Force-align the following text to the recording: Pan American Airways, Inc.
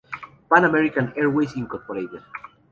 Pan 0.49 0.63
American 0.65 1.13
Airways, 1.15 1.53
Inc. 1.53 1.79